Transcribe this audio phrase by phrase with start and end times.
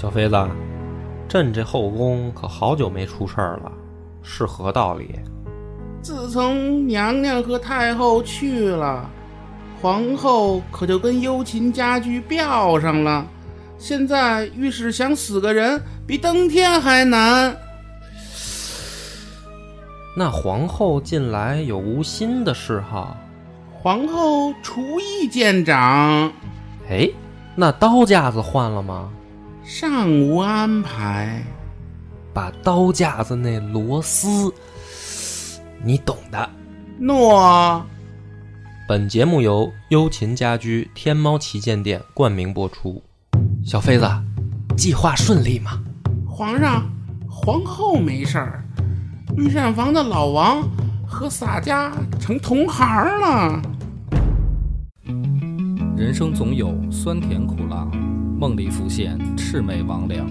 [0.00, 0.34] 小妃子，
[1.28, 3.70] 朕这后宫可好久没出事儿了，
[4.22, 5.20] 是何道理？
[6.00, 9.10] 自从娘娘和太后去了，
[9.82, 13.26] 皇后可就跟幽琴家居吊上了。
[13.76, 17.54] 现在御史想死个人，比登天还难。
[20.16, 23.14] 那皇后近来有无新的嗜好？
[23.74, 26.32] 皇后厨艺见长。
[26.88, 27.06] 哎，
[27.54, 29.10] 那刀架子换了吗？
[29.72, 31.40] 尚无安排。
[32.34, 34.52] 把刀架子那螺丝，
[35.84, 36.50] 你懂的。
[36.98, 37.86] 诺。
[38.88, 43.00] 本节目由优琴家居天猫旗舰店冠名播出。
[43.64, 44.04] 小妃子，
[44.76, 45.80] 计划顺利吗？
[46.28, 46.90] 皇上，
[47.30, 48.64] 皇后没事儿。
[49.36, 50.68] 御膳房的老王
[51.06, 53.62] 和洒家成同行了。
[55.96, 57.88] 人生总有酸甜苦辣，
[58.40, 60.24] 梦里浮现魑魅魍魉，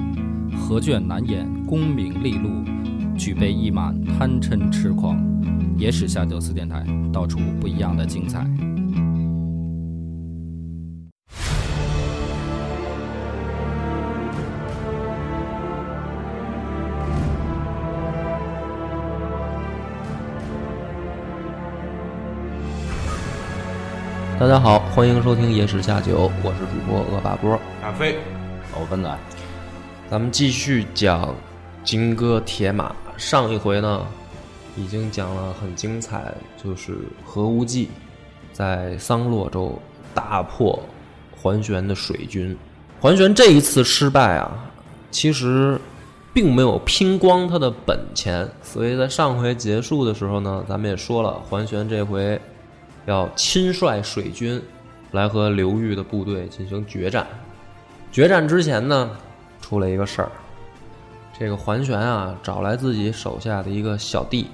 [0.57, 2.49] 何卷难掩功名利禄，
[3.15, 5.23] 举杯一满贪嗔痴狂。
[5.77, 8.47] 野史下酒四电台，道出不一样的精彩。
[24.39, 27.59] 大家好，欢迎收听《野史下酒》，我是主播恶霸波。
[27.81, 28.15] 大飞，
[28.73, 29.19] 老温仔，
[30.09, 31.35] 咱们继续讲
[31.83, 32.95] 金戈铁马。
[33.17, 34.07] 上一回呢，
[34.77, 37.89] 已经讲了很精彩，就是何无忌
[38.53, 39.77] 在桑洛州
[40.13, 40.79] 大破
[41.35, 42.57] 桓玄的水军。
[43.01, 44.49] 桓玄这一次失败啊，
[45.11, 45.77] 其实
[46.33, 52.39] 并没有拼光他的本钱，所以在上回结束的时候呢，咱们也说了，桓玄这回。
[53.05, 54.61] 要亲率水军
[55.11, 57.25] 来和刘裕的部队进行决战。
[58.11, 59.11] 决战之前呢，
[59.61, 60.31] 出了一个事儿。
[61.37, 64.47] 这个桓玄啊，找来自己手下的一个小弟，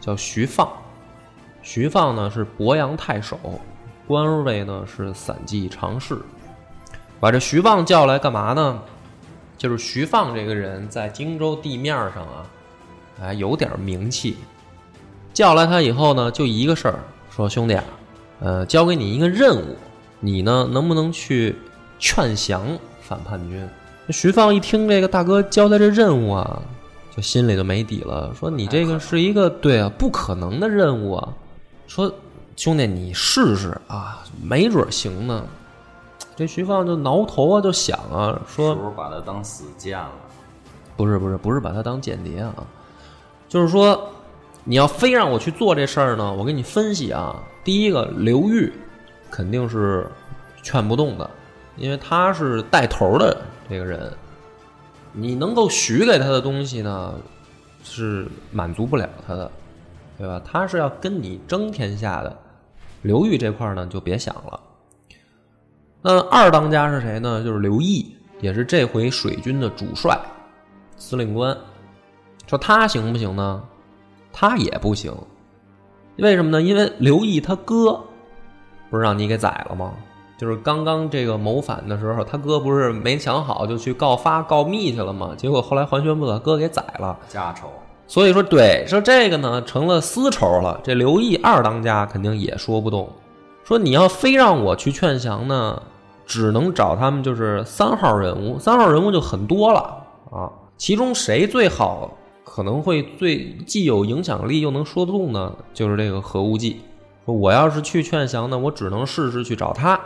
[0.00, 0.68] 叫徐放。
[1.62, 3.38] 徐放呢是博阳太守，
[4.06, 6.16] 官位呢是散骑常侍。
[7.18, 8.80] 把这徐放叫来干嘛呢？
[9.58, 12.46] 就是徐放这个人在荆州地面上啊，
[13.20, 14.36] 哎有点名气。
[15.34, 16.98] 叫来他以后呢，就一个事儿。
[17.30, 17.84] 说兄弟啊，
[18.40, 19.76] 呃，交给你一个任务，
[20.18, 21.56] 你呢能不能去
[21.98, 22.66] 劝降
[23.00, 23.66] 反叛军？
[24.08, 26.60] 徐放一听这个大哥交代这任务啊，
[27.16, 28.34] 就心里就没底了。
[28.34, 31.28] 说你这个是一个对啊，不可能的任务啊。
[31.86, 32.12] 说
[32.56, 35.44] 兄弟你试试啊，没准行呢。
[36.34, 40.10] 这徐放就挠头啊，就想啊，说是不是把他当死贱了？
[40.96, 42.54] 不是不是不是把他当间谍啊，
[43.48, 44.10] 就是说。
[44.64, 46.32] 你要非让我去做这事儿呢？
[46.32, 47.42] 我给你分析啊。
[47.64, 48.72] 第一个，刘裕
[49.30, 50.06] 肯定是
[50.62, 51.28] 劝不动的，
[51.76, 53.36] 因为他是带头的
[53.68, 54.12] 这个人。
[55.12, 57.14] 你能够许给他的东西呢，
[57.82, 59.50] 是满足不了他的，
[60.16, 60.40] 对吧？
[60.44, 62.38] 他是要跟你争天下的。
[63.02, 64.60] 刘裕这块呢，就别想了。
[66.02, 67.42] 那二当家是谁呢？
[67.42, 70.18] 就是刘毅，也是这回水军的主帅、
[70.96, 71.56] 司令官。
[72.46, 73.62] 说他行不行呢？
[74.32, 75.12] 他也不行，
[76.18, 76.62] 为什么呢？
[76.62, 78.00] 因为刘毅他哥
[78.90, 79.92] 不是让你给宰了吗？
[80.38, 85.32] 就是刚刚这个谋反的时候，他哥不是没想好就去告发告密去了吗？
[85.36, 87.68] 结果后来桓玄不把哥给宰了，家仇。
[88.06, 90.80] 所以说，对，说这个呢成了私仇了。
[90.82, 93.08] 这刘毅二当家肯定也说不动，
[93.62, 95.80] 说你要非让我去劝降呢，
[96.26, 99.80] 只能找他们就是三号人物，三号人物就很多了
[100.32, 100.50] 啊。
[100.76, 102.10] 其中谁最好？
[102.52, 106.80] 可能会最既有影响力又能说得动呢，就是这个何无忌。
[107.24, 109.98] 说我要是去劝降呢，我只能试试去找他。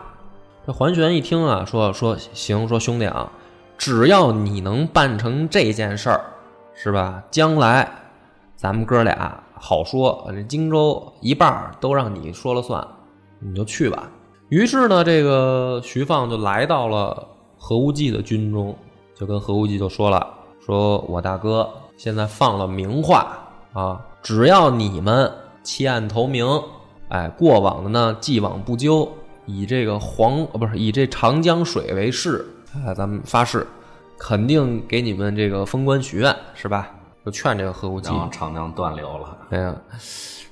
[0.66, 3.32] 这桓玄一听啊，说说行，说兄弟啊，
[3.78, 6.20] 只要你能办成这件事儿，
[6.74, 7.24] 是吧？
[7.30, 7.90] 将来
[8.54, 12.86] 咱们哥俩好说，这荆州一半都让你说了算，
[13.38, 14.10] 你就去吧。
[14.50, 17.26] 于是呢，这个徐放就来到了
[17.56, 18.76] 何无忌的军中，
[19.14, 20.28] 就跟何无忌就说了，
[20.60, 21.66] 说我大哥。
[21.96, 23.38] 现在放了名话
[23.72, 25.32] 啊，只要你们
[25.62, 26.46] 弃暗投明，
[27.08, 29.08] 哎，过往的呢既往不咎，
[29.46, 32.44] 以这个黄不是以这长江水为誓，
[32.84, 33.66] 哎，咱们发誓，
[34.18, 36.90] 肯定给你们这个封官许愿，是吧？
[37.24, 39.38] 就劝这个何无忌，长江断流了。
[39.50, 39.74] 哎呀，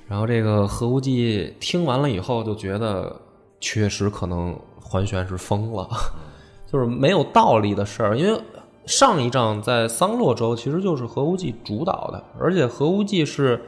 [0.08, 3.14] 然后这个何无忌听完了以后，就觉得
[3.60, 5.88] 确实可能桓玄是疯了，
[6.72, 8.40] 就是没有道理的事儿，因为。
[8.87, 13.61] 上一仗在桑洛州，其实就是何无忌主导的，而且何无忌是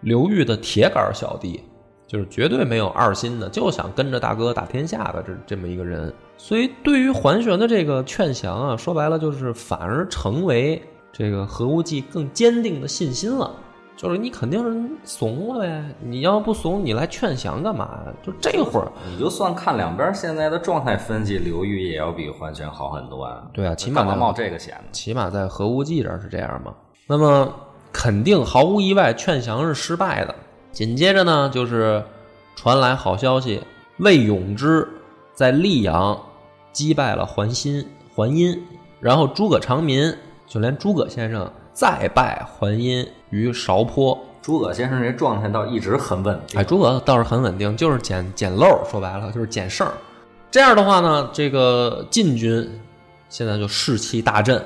[0.00, 1.62] 刘裕的铁杆小弟，
[2.06, 6.12] 就是绝对没有二心的，就想跟着大哥打天下的这这么一个人。
[6.38, 10.82] 所以对于桓玄的这个劝降啊，说白了就是反而成为
[11.12, 13.54] 这个何无忌更坚定的信心了。
[13.96, 18.12] 就是你肯定是怂了呗，你要不怂，你来劝降干嘛呀？
[18.22, 23.42] 就这会儿，你就算看两边现在的状态分析，刘裕也要比桓玄好很多啊。
[23.54, 24.88] 对啊，起码在干嘛冒这个险呢？
[24.92, 26.74] 起码在何无忌这儿是这样嘛。
[27.06, 27.50] 那么
[27.90, 30.34] 肯定毫无意外，劝降是失败的。
[30.72, 32.04] 紧接着呢，就是
[32.54, 33.62] 传来好消息，
[33.98, 34.86] 魏永之
[35.32, 36.20] 在溧阳
[36.70, 37.82] 击败了桓新、
[38.14, 38.62] 桓殷，
[39.00, 40.14] 然后诸葛长民，
[40.46, 44.18] 就连诸葛先生再拜桓殷于韶坡。
[44.40, 46.58] 诸葛先生这状态倒一直很稳定。
[46.58, 49.92] 哎，诸葛倒是很稳定，就是捡捡漏，说白了就是捡剩儿。
[50.50, 52.80] 这样的话呢，这个晋军
[53.28, 54.64] 现在就士气大振。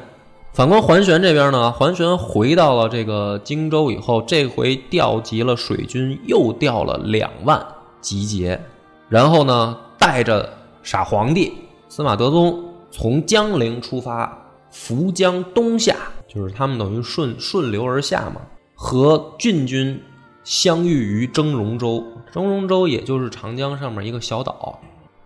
[0.53, 7.61] 反观桓玄这边呢，桓玄回到了这个荆州以后，这回调集了水军，又调了两万
[8.01, 8.61] 集结，
[9.09, 10.49] 然后呢，带着
[10.85, 11.53] 傻皇帝
[11.89, 12.63] 司马德宗
[12.93, 14.39] 从江陵出发，
[14.71, 15.97] 扶江东下，
[16.33, 18.41] 就是他们等于顺顺流而下嘛，
[18.77, 20.01] 和郡军
[20.45, 22.05] 相遇于峥嵘州。
[22.33, 24.79] 峥嵘州也就是长江上面一个小岛。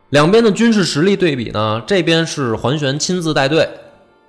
[0.08, 3.68] 两边的军事实力对比呢，这边是桓玄亲自带队，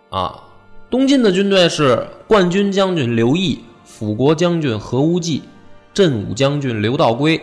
[0.10, 0.44] 啊，
[0.90, 5.44] 东晋的军队是冠军将军刘毅、辅国将军何无忌、
[5.94, 7.42] 镇武将军刘道规，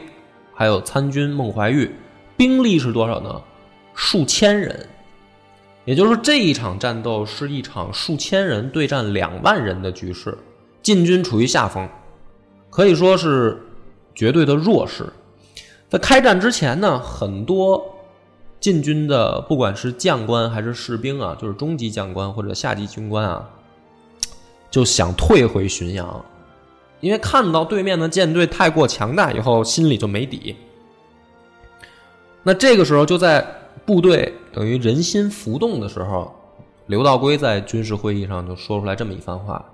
[0.53, 1.91] 还有参军孟怀玉，
[2.37, 3.41] 兵力是多少呢？
[3.95, 4.89] 数千人。
[5.85, 10.37] 也就是说，这一场战斗是一场数千人对战两万人的局势，
[10.83, 11.89] 晋军处于下风，
[12.71, 13.61] 可以说是
[14.15, 15.07] 绝对的弱势。
[15.89, 17.85] 在开战之前呢，很多
[18.61, 23.51] 晋军的不管是将官还是士兵啊，就是中级将官或者下级军官啊，
[24.71, 26.25] 就想退回浔阳，
[27.01, 30.55] 因为看到对面的舰队太过强大以后，心里就没底。
[32.45, 33.45] 那这个时候就在
[33.85, 36.33] 部队等于人心浮动的时候，
[36.87, 39.65] 刘道规在军事会议上就说出来这么一番话，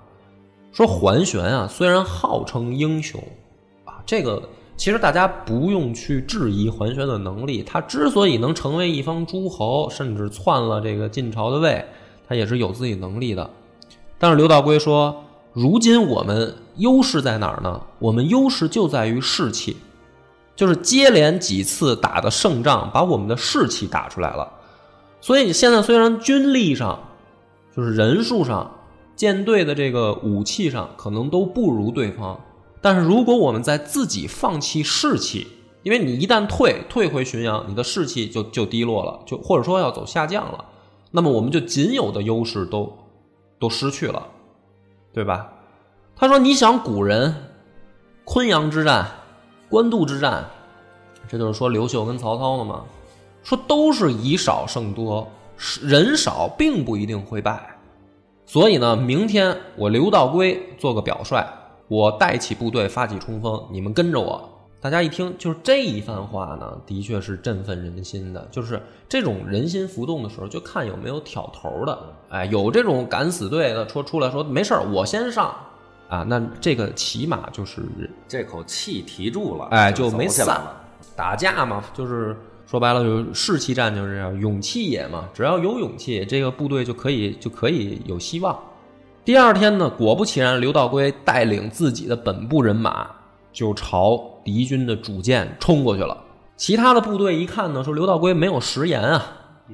[0.71, 3.21] 说桓玄啊，虽然号称英雄
[3.85, 4.41] 啊，这个。
[4.77, 11.83] 其实大家不用去质疑桓玄的能力，他之所以能成为一方诸侯，甚至篡了这个晋朝的位，
[12.25, 13.49] 他也是有自己能力的。
[14.17, 17.81] 但是刘道规说，如今我们优势在哪儿呢？
[17.99, 19.75] 我们优势就在于士气，
[20.59, 24.51] 就是接连几次打的胜仗，把我们的士气打出来了。
[25.21, 26.99] 所以现在虽然军力上，
[27.73, 28.69] 就是人数上、
[29.15, 32.37] 舰队的这个武器上，可能都不如对方。
[32.81, 35.47] 但是如果我们在自己放弃士气，
[35.83, 40.65] 因为你一旦退退回浔阳，你的士气就就低落了，就或者说要走下降了，
[41.11, 42.97] 那么我们就仅有的优势都
[43.57, 44.27] 都失去了，
[45.13, 45.53] 对吧？
[46.17, 47.33] 他说：“你想古人
[48.25, 49.09] 昆阳之战、
[49.69, 50.45] 官渡之战，
[51.27, 52.83] 这就是说刘秀跟曹操的嘛，
[53.43, 55.27] 说都是以少胜多，
[55.81, 57.77] 人少并不一定会败。
[58.45, 61.45] 所以呢，明天我刘道规做个表率。”
[61.89, 64.47] 我带起部队发起冲锋，你们跟着我。
[64.79, 68.47] 大家一听，就是这一番话呢，的确是振奋人心的。
[68.51, 71.99] 就是这种人心浮动的时候，就看有没有挑头的。
[72.29, 75.51] 哎，有这种敢死队的说出来说没事儿，我先上
[76.09, 76.25] 啊。
[76.27, 77.81] 那这个起码就是
[78.27, 80.75] 这口气提住了，哎，就没散了。
[81.15, 82.35] 打架嘛，就是
[82.65, 85.29] 说白了，就是士气战就是这样，勇气也嘛。
[85.33, 88.57] 只要有勇气，这个部队就可以就可以有希望。
[89.25, 93.09] 第二天呢，果不其然，刘道规带领自己的本部人马
[93.51, 96.17] 就朝敌军的主舰冲过去了。
[96.55, 99.23] 其他的部队一看呢，说刘道规没有食言啊，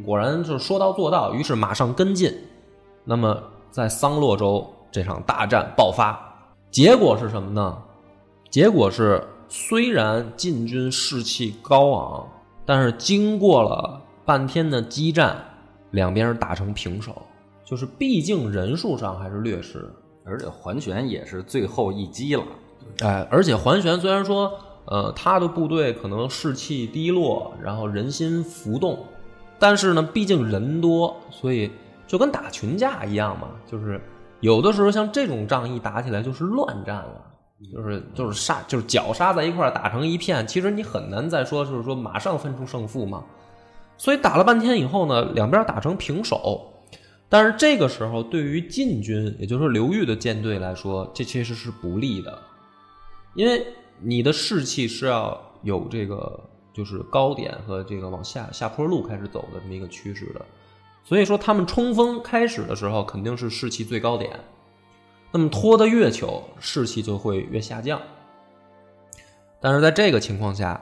[0.04, 2.34] 果然就是说到做到，于是马上跟进。
[3.06, 3.38] 那么
[3.72, 6.25] 在桑洛州这场大战爆发，
[6.76, 7.78] 结果是什么呢？
[8.50, 12.28] 结果是虽然晋军士气高昂，
[12.66, 15.42] 但是经过了半天的激战，
[15.92, 17.16] 两边打成平手。
[17.64, 19.90] 就是，毕竟人数上还是劣势，
[20.26, 22.44] 而且桓玄也是最后一击了。
[23.00, 24.52] 哎，而且桓玄虽然说，
[24.84, 29.00] 呃，他的部队可能士气低落，然后人心浮动，
[29.58, 31.72] 但是呢，毕竟人多，所以
[32.06, 33.48] 就跟打群架一样嘛。
[33.66, 34.02] 就是
[34.40, 37.22] 有的时候像这种仗一打起来就是乱战了，
[37.74, 43.24] 就是就是杀，就是绞杀在一块儿打成一片，其实你很难再说就是说马上分出胜负嘛。
[43.98, 46.72] 所以打了半天以后呢，两边打成平手。
[47.28, 52.38] 但是这个时候，对于晋军，也就是说刘裕的舰队来说，这其实是不利的，
[53.34, 53.66] 因为
[54.00, 56.40] 你的士气是要有这个
[56.72, 60.46] 就是高点和这个往下下坡路开始走的这么一个趋势的，
[61.06, 64.38] 所以说他们冲锋开始的时候肯定是士气最高点，
[65.32, 68.02] 那么拖得越久，士气就会越下降。
[69.62, 70.82] 但是在这个情况下，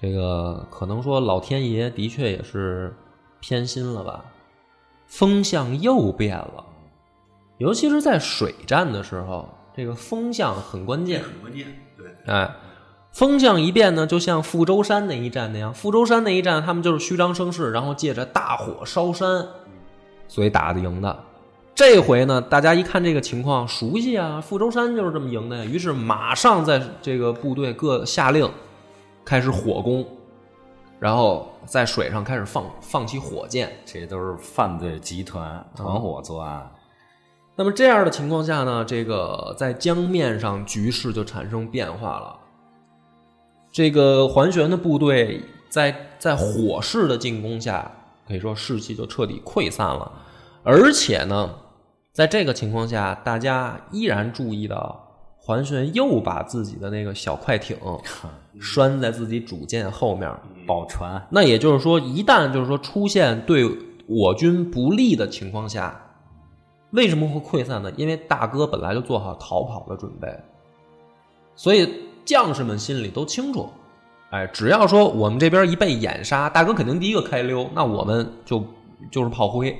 [0.00, 2.94] 这个可能说老天爷的确也是
[3.40, 4.24] 偏心了吧，
[5.06, 6.64] 风向又变了，
[7.56, 11.22] 尤其是在水战的时候，这个风向很关键。
[11.22, 12.54] 很关键，对，哎，
[13.16, 19.42] 风向一变呢，就像富州山那一战那样，富州山那一战，他们就是虚张声势，然后借着大火烧山，
[20.28, 21.18] 所以打得赢的。
[21.74, 28.46] 这回呢，大家一看这个情况熟悉啊，富州山就是这么赢的，于是马上在这个部队各下令
[29.24, 30.06] 开始火攻，
[31.00, 33.72] 然后在水上开始放放起火箭。
[33.86, 36.70] 这都是犯罪集团团伙作案。
[37.54, 42.40] 那么这样的情况下呢，这个在江面上局势就产生变化了。
[43.76, 47.92] 这个桓玄的部队在在火势的进攻下，
[48.26, 50.10] 可以说士气就彻底溃散了。
[50.62, 51.54] 而且呢，
[52.10, 55.06] 在这个情况下，大家依然注意到
[55.36, 57.76] 桓玄又把自己的那个小快艇
[58.58, 60.34] 拴在自己主舰后面，
[60.66, 63.70] 保船，那也就是说，一旦就是说出现对
[64.06, 66.00] 我军不利的情况下，
[66.92, 67.92] 为什么会溃散呢？
[67.98, 70.34] 因为大哥本来就做好逃跑的准备，
[71.54, 73.70] 所以将士们心里都清楚，
[74.30, 78.62] 哎，只要说我们这边一被掩杀，大哥肯定第一个开溜，那我们就
[79.10, 79.74] 就是炮灰。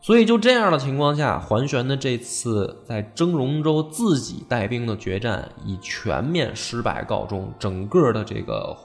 [0.00, 8.76] 所以就这样的情况下，桓玄的这次在征戎州自己带兵的决战以全面失败告终，整个的这个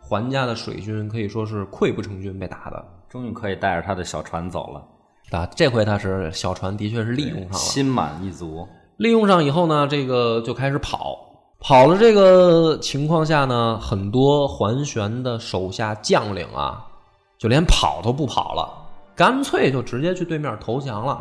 [0.00, 2.84] 桓家的水军可以说是溃不成军被打的。
[3.08, 8.68] 终于可以带着他的小船走了，啊，这回他是小船的确是利用上了，心满意足。
[8.98, 11.27] 利用上以后呢，这个就开始跑。
[11.60, 16.86] 跑了这个情况下呢，很多桓玄的手下将领啊，
[17.36, 18.68] 就连跑都不跑了，
[19.16, 21.20] 干脆就直接去对面投降了。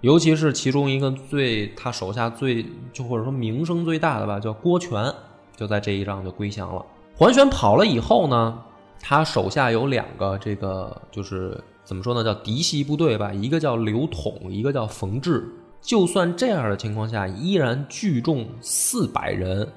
[0.00, 5.12] 尤其是其中一个最他手下最就或者说名声最大的吧，叫郭全，
[5.54, 6.84] 就在这一仗就归降了。
[7.14, 8.58] 桓玄跑了以后呢，
[9.00, 15.46] 他手下有两个这个就是怎么说呢，叫嫡系部队吧，一个叫刘统，一个叫冯志。
[15.84, 19.68] 就算这样的情况下，依然聚众四百人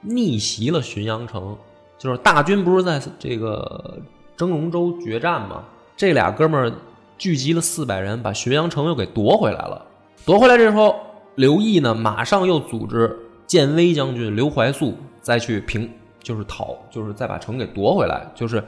[0.00, 1.54] 逆袭了浔阳城。
[1.98, 3.98] 就是大军不是在这个
[4.36, 5.64] 征戎州决战吗？
[5.96, 6.72] 这俩哥们儿
[7.18, 9.84] 聚集了四百人，把浔阳城又给夺回来了。
[10.24, 10.94] 夺回来这时候，
[11.34, 15.90] 刘毅呢，马上又组织建威将军刘怀素再去平，
[16.22, 18.30] 就是讨，就是再把城给夺回来。
[18.34, 18.62] 就是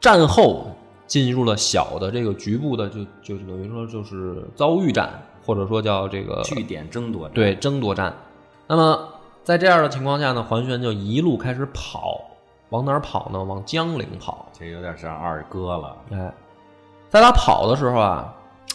[0.00, 0.66] 战后
[1.06, 5.08] 进入了小的这个局部的，就就等于说就是遭遇战，
[5.44, 8.14] 或者说叫这个据点争夺战，对争夺战。
[8.66, 9.08] 那么
[9.42, 12.20] 在这样的情况下呢，桓玄就一路开始跑，
[12.70, 13.42] 往哪儿跑呢？
[13.42, 14.48] 往江陵跑。
[14.52, 15.96] 这有点像二哥了。
[16.12, 16.32] 哎，
[17.10, 18.34] 在他跑的时候啊，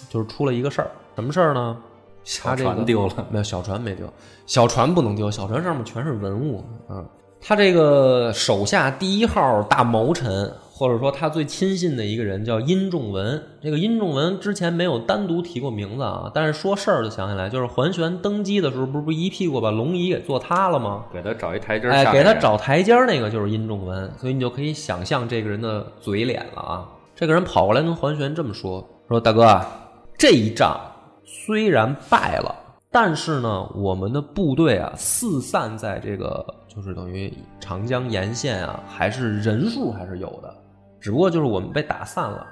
[0.09, 1.77] 就是出了一个事儿，什么事儿呢？
[2.23, 4.05] 小他这个船丢了，没有小船没丢，
[4.45, 7.05] 小船不能丢，小船上面全是文物嗯。
[7.39, 13.41] 他这个手下第一号大谋臣，或者说他最亲信的一个人叫殷仲文。
[13.59, 21.05] 这个殷仲文之前没有单独提过名字啊，但是说事儿就想起来，就是桓玄登基的时候，不是不一屁股把龙椅给坐塌了吗？
[21.11, 26.87] 给他找一台阶儿哎，下给他找台阶儿那个就是殷仲文，所以你就可以想象这个人的嘴脸了啊。
[27.15, 29.67] 这个人跑过来跟桓玄这么说：“说大哥啊，
[30.15, 30.79] 这一仗
[31.25, 32.55] 虽然败了，
[32.91, 40.55] 但是呢，我们的部队啊四散在这个就是等于长江沿线啊，还是人数还是有的，
[40.99, 42.45] 只不过就是我们被打散了。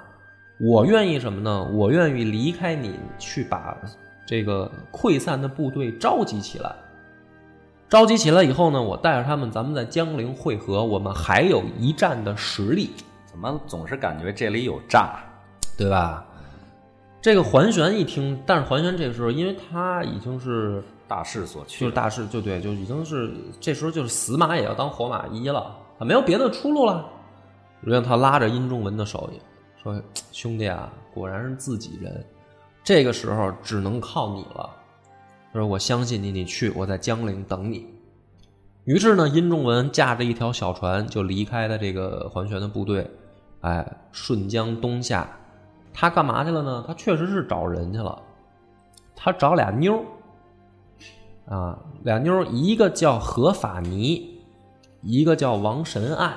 [0.58, 1.68] 我愿意什么呢？
[1.72, 3.76] 我愿意离开你，去把
[4.26, 6.74] 这个溃散的部队召集起来。”
[7.88, 12.90] 召集起来以后呢，我带着他们，咱们在江陵会合，我们还有一战的实力，
[13.26, 15.20] 怎么总是感觉这里有诈？
[15.78, 16.26] 对吧？
[17.20, 27.04] 这个桓玄一听，但是桓玄这个时候，因为他已经是大势所趋，就是大势，就对，就已经是这时候就是死马也要当活马医了，他没有别的出路了。
[27.80, 29.30] 让他拉着殷仲文的手，
[29.82, 30.00] 说
[30.32, 32.24] ：“兄弟啊，果然是自己人，
[32.82, 34.70] 这个时候只能靠你了。”
[35.52, 37.86] 他说：“我相信你，你去，我在江陵等你。”
[38.84, 43.10] 于是呢，殷仲文驾着一条小船就离开了这个桓玄的部队，
[43.62, 45.28] 哎，顺江东下。
[45.92, 46.84] 他干嘛去了呢？
[46.86, 48.20] 他确实是找人去了。
[49.14, 50.04] 他找俩妞
[51.48, 54.40] 啊，俩妞，一个叫何法尼，
[55.00, 56.36] 一个叫王神爱。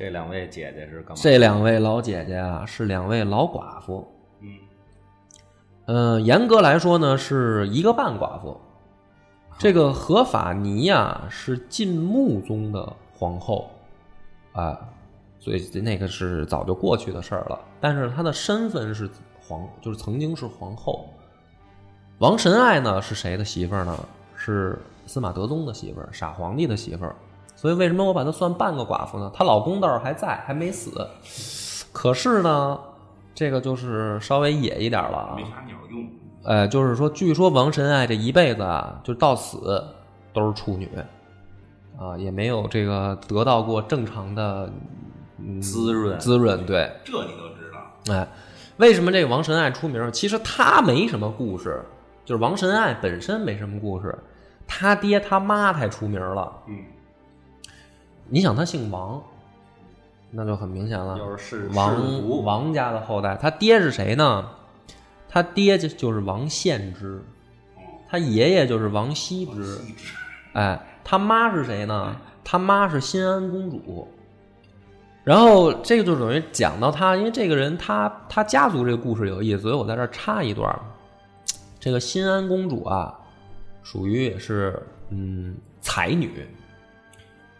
[0.00, 1.14] 这两位姐姐是干嘛？
[1.22, 4.10] 这两位老姐姐啊，是两位老寡妇。
[4.40, 4.48] 嗯，
[5.84, 8.58] 呃，严格来说呢，是一个半寡妇。
[9.58, 13.68] 这个何法尼呀，是晋穆宗的皇后，
[14.52, 14.74] 啊，
[15.38, 17.60] 所以那个是早就过去的事儿了。
[17.78, 19.06] 但是她的身份是
[19.38, 21.10] 皇，就是曾经是皇后。
[22.20, 23.94] 王神爱呢是谁的媳妇儿呢？
[24.34, 27.14] 是司马德宗的媳妇儿，傻皇帝的媳妇儿，
[27.60, 29.30] 所以为什么我把她算半个寡妇呢？
[29.34, 31.06] 她老公倒是还在，还没死。
[31.92, 32.80] 可是呢，
[33.34, 35.34] 这个就是稍微野一点了啊。
[35.36, 36.08] 没啥鸟用。
[36.42, 39.84] 呃，就是说，据说王神爱这一辈子啊，就到死
[40.32, 40.88] 都是处女，
[41.98, 44.72] 啊，也没有这个得到过正常的、
[45.36, 46.64] 嗯、滋润滋润。
[46.64, 48.14] 对，这你都知道？
[48.14, 48.26] 哎，
[48.78, 50.10] 为什么这个王神爱出名？
[50.12, 51.84] 其实他没什么故事，
[52.24, 54.18] 就是王神爱本身没什么故事，
[54.66, 56.50] 他爹他妈太出名了。
[56.66, 56.78] 嗯，
[58.30, 59.20] 你想他姓王，
[60.30, 63.36] 那就很明显了，要是是王王家的后代。
[63.36, 64.48] 他爹是谁呢？
[65.28, 67.22] 他爹就就是王献之，
[68.08, 69.78] 他爷爷就是王羲之。
[70.52, 72.16] 哎，他妈是谁呢？
[72.44, 74.08] 他妈是新安公主。
[75.22, 80.74] 然后这个就等于讲到他，因为这个人他他家族这个故事有意思，所以我在这儿插一段。
[81.78, 83.18] 这个新安公主啊，
[83.82, 86.46] 属于也是嗯才女，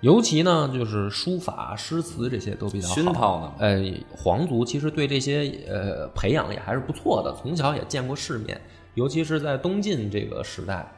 [0.00, 2.94] 尤其呢就是书法、诗词这些都比较好。
[2.94, 3.82] 熏陶呢呃，
[4.16, 8.60] 皇族其实对这些呃培养也还是不错的，从小也见过世面，
[8.94, 10.90] 尤其是在东晋这个时代，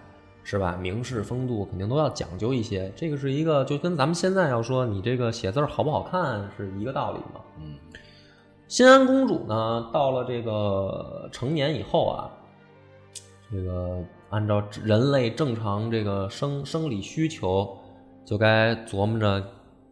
[0.45, 0.77] 是吧？
[0.81, 2.93] 名士风度肯定都要讲究一些。
[2.95, 7.41] 这个是一个就跟咱们现在要说你这个写字儿好不好看是一个道理嘛。
[7.59, 7.75] 嗯，
[8.69, 12.31] 新安公主呢，到了这个成年以后啊，
[13.51, 13.99] 这个
[14.31, 17.77] 按照人类正常这个生生理需求，
[18.25, 19.43] 就该琢磨着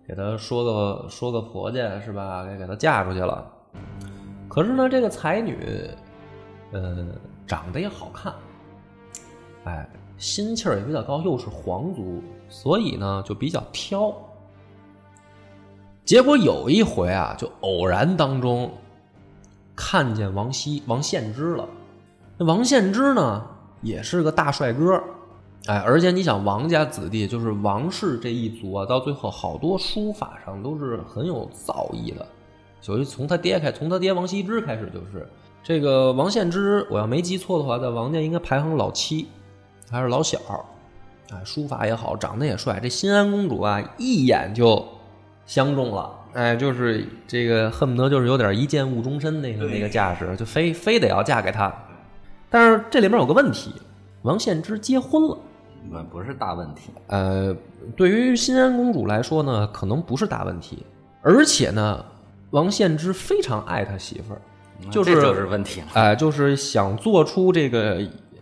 [0.07, 2.45] 给她说个说个婆家是吧？
[2.45, 3.47] 该给她嫁出去了。
[4.49, 5.89] 可是呢，这个才女，
[6.73, 7.07] 呃，
[7.47, 8.35] 长得也好看，
[9.65, 14.13] 哎，心气儿也比较高，又是皇族，所以呢就比较挑。
[16.05, 18.69] 结果有一回啊，就偶然当中
[19.77, 21.69] 看见王羲、王献之了。
[22.37, 23.47] 那王献之呢，
[23.83, 25.01] 也是个大帅哥，
[25.67, 32.27] 哎，而且你想，王家子弟就是王氏这一族啊，到最后好多书法上都是很有造诣的。
[32.81, 35.29] 所以从他爹开，从他爹王羲之开始就是
[35.63, 39.29] 这个王献之，我要没记错的话，在王家应该排行老七，
[39.91, 40.39] 还是老小。
[41.31, 42.81] 哎，书法也好，长得也帅。
[42.83, 44.83] 这新安公主啊，一眼就
[45.45, 51.73] 相中了，哎，就是这个恨不得就是有点一见误终身那个那个架势，就非非得要嫁给他。
[52.49, 53.71] 但是这里面有个问题，
[54.23, 55.39] 王献之结婚了。
[55.89, 56.91] 那不是大问题。
[57.07, 57.57] 呃，
[57.97, 60.85] 对于新安公主来说呢，可能不是大问题，
[61.23, 62.05] 而且呢，
[62.51, 64.41] 王献之非常爱他媳妇儿，
[64.91, 65.87] 就是这就是问题了。
[65.95, 68.01] 哎、就是想做出这个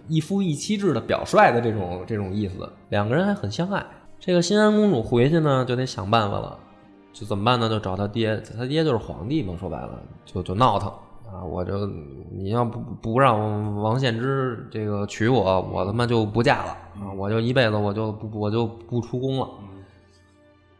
[0.08, 2.68] 一夫一妻制的表率的这种这种意思。
[2.88, 3.84] 两个人还很相爱。
[4.18, 6.58] 这个新安公主回去呢，就得想办法了，
[7.12, 7.68] 就怎么办呢？
[7.68, 9.90] 就找他爹，他爹就是皇帝嘛，说白了
[10.24, 10.92] 就就闹腾
[11.32, 11.44] 啊！
[11.44, 11.86] 我就
[12.32, 17.12] 你要不不让王献之这个娶我，我他妈就不嫁了啊！
[17.16, 19.48] 我就一辈子我就不我就不出宫了。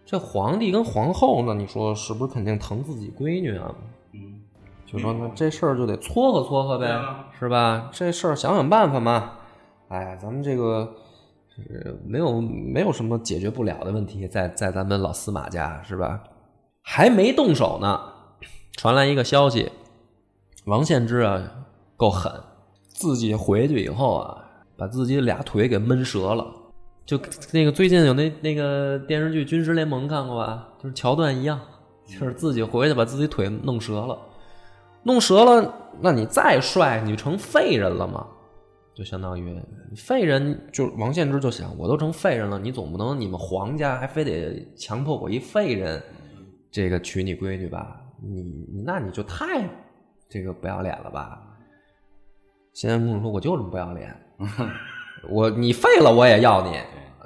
[0.05, 3.75] 这皇帝跟皇后呢，你说是不是肯定疼自己闺女啊？
[4.15, 4.41] 嗯，
[4.87, 6.99] 就说那这事儿就得撮合撮合呗
[7.39, 7.91] 是吧？
[7.93, 9.33] 这事儿想想办法嘛。
[9.89, 10.95] 哎，咱们这个
[11.55, 16.23] 是没有没有什么解决不了的问题，在在咱们老司马家是吧？
[16.83, 18.01] 还没动手呢，
[18.73, 19.71] 传来一个消息，
[20.69, 21.43] 王献之啊
[21.97, 22.31] 够狠，
[22.87, 24.45] 自己回去以后啊，
[24.77, 26.47] 把自己俩腿给闷折了。
[27.07, 27.19] 就
[27.53, 30.69] 那个最近有那那个电视剧《军师联盟》看过吧？
[30.79, 31.59] 就是桥段一样，
[32.07, 34.19] 就是自己回去把自己腿弄折了，
[35.05, 38.27] 弄折了，那你再帅，你成废人了吗？
[38.95, 39.59] 就相当于
[39.97, 46.03] 废人，就王献之就想，我都成废人了，你总不能你们皇家还非得强迫我一废人，
[46.71, 48.03] 这个娶你闺女吧？
[48.23, 49.67] 你你那你就太
[50.29, 51.41] 这个不要脸了吧？
[52.75, 54.14] 新安公主说：“我就这么不要脸，
[55.29, 56.79] 我你废了我也要你，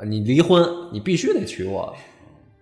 [0.09, 1.95] 你离婚你必须得娶我，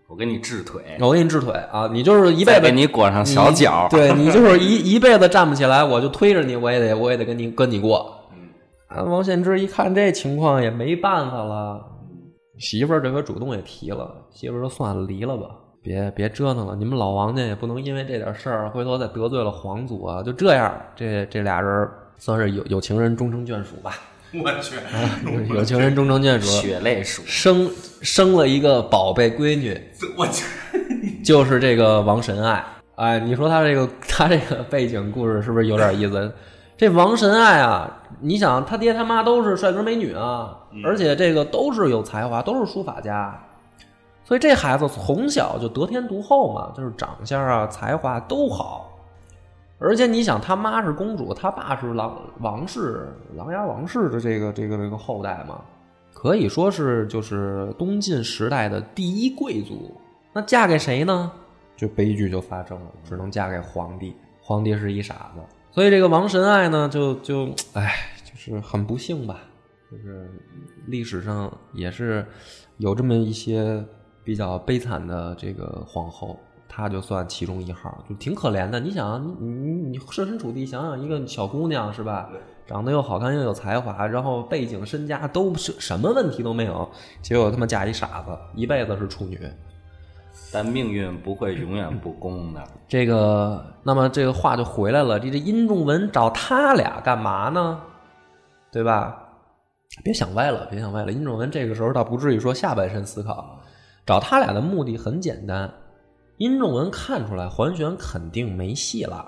[0.09, 1.88] 我给你治腿，我给你治腿啊！
[1.92, 8.16] 你就是一辈子给你裹上小脚， 你对你就是一一辈子站不起来，我就推着你，我也得我也得跟你跟你过。
[8.88, 11.81] 啊，王献之一看这情况也没办法了，
[12.59, 15.48] 媳妇儿这回主动也提了，媳妇儿说算了，离了吧，
[15.83, 21.88] 别别折腾了，你们老王家也不能因为这点事儿，回头再得罪了皇祖啊，就这样，这这俩人
[22.19, 23.95] 算是有有情人终成眷属吧，
[24.35, 27.23] 我去，啊，有情人终成眷属，血泪属。
[27.25, 27.71] 生
[28.03, 29.81] 生了一个宝贝闺女，
[30.16, 30.45] 我去，
[31.25, 32.64] 就是这个王神爱。
[32.97, 36.31] 哎，你说他这个他这个背景故事是不是有点意思？
[36.77, 43.38] 这王神爱啊，你想他爹他妈都是帅哥美女啊，而且这个都是有才华，都是书法家，
[44.31, 48.97] 所以这孩子从小就得天独厚嘛，就是长相啊、才华都好。
[49.81, 55.61] 而且你想，他妈是公主，他爸是郎王氏、琅琊王氏的这个这个这个后代嘛，
[56.14, 59.93] 可以说是就是东晋时代的第一贵族。
[60.33, 61.33] 那嫁给谁呢？
[61.77, 64.14] 就悲剧就发生了，只能嫁给皇帝。
[64.40, 65.40] 皇帝是一傻子，
[65.73, 67.93] 所以这个王神爱呢，就就哎，
[68.25, 69.40] 就是很不幸吧。
[69.90, 70.31] 就是
[70.87, 72.25] 历史上也是
[72.77, 73.85] 有这么一些
[74.24, 78.78] 比较悲惨的这个皇后，她就算其中一号，就挺可怜的。
[78.78, 82.28] 你想，你你你设身处地想想，一个小姑娘是吧？
[82.66, 86.88] 长得又好看又有才华，然后背景身家都是什么问题都没有，
[87.20, 89.40] 结果他妈嫁一傻子，一辈子是处女。
[90.52, 92.62] 但命运不会永远不公的。
[92.87, 97.80] 这个，那么这个话就回来了，这这殷仲文找他俩干嘛呢？
[98.70, 99.16] 对吧？
[100.04, 101.11] 别想歪了，别想歪了。
[101.11, 103.61] 殷仲文这个时候倒不至于说下半身思考，
[104.11, 105.73] 找他俩的目的很简单。
[106.37, 109.25] 殷仲文看出来桓玄肯定没戏了，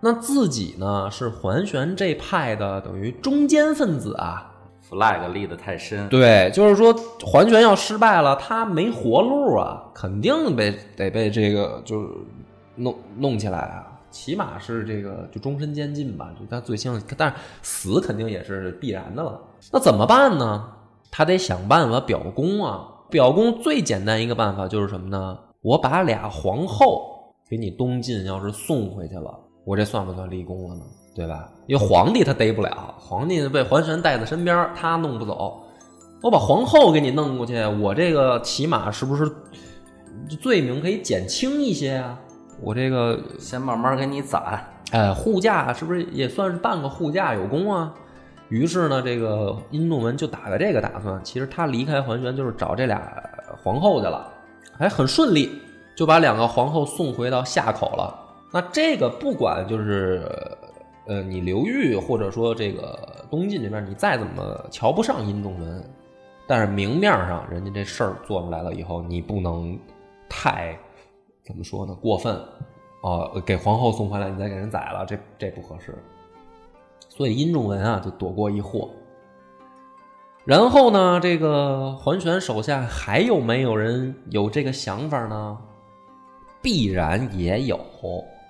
[0.00, 4.50] 那自己呢是桓玄这派的等于中间分子啊。
[4.90, 6.92] flag 立得太深，对，就是说
[7.24, 12.08] 桓玄要失败了，他没活路啊，肯定被得被这个就是
[12.74, 13.86] 弄弄起来啊。
[14.10, 19.40] 起码是这个就终身监禁吧，就他最轻，但是死肯定也是必然的了。
[19.70, 20.72] 那怎么办呢？
[21.08, 22.88] 他得想办法表功啊！
[23.14, 25.38] 表功最简单一个办法就是什么呢？
[25.62, 29.32] 我把俩皇后给你东晋要是送回去了，
[29.64, 30.80] 我这算不算立功了呢？
[31.14, 31.48] 对吧？
[31.68, 35.62] 因为皇帝他逮不了，皇帝被桓玄带在身边，他弄不走。
[36.22, 39.30] 我把皇后给你弄过去，我这个起码是不是
[40.40, 42.18] 罪名可以减轻一些啊？
[42.60, 47.94] 我这个先慢慢给你攒，哎，护驾是不是也算是半个护驾有功啊？
[48.48, 51.22] 于是呢，这个殷仲文就打个这个打算。
[51.24, 53.12] 其实他离开桓玄就是找这俩
[53.62, 54.30] 皇后去了，
[54.76, 55.60] 还很顺利，
[55.96, 58.14] 就把两个皇后送回到夏口了。
[58.52, 60.30] 那这个不管就是
[61.06, 65.84] 呃，你刘裕或者说这个东晋这边，你再怎么瞧不上殷仲文，
[66.46, 69.78] 但是明面上人家这事儿做出来了以后，你不能
[70.28, 70.78] 太。
[71.46, 71.94] 怎么说呢？
[72.00, 72.34] 过分，
[73.02, 75.94] 啊，给皇后送回来，你再给人宰了，这这不合适。
[77.16, 78.90] 所以殷仲文啊，就躲过一祸。
[80.44, 85.56] 然后呢，这个桓玄手下还有没有人有这个想法呢？
[86.60, 87.76] 必然也有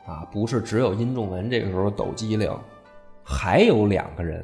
[0.06, 2.50] 啊，不是只有殷仲文这个时候抖机灵，
[3.22, 4.42] 还有两个人。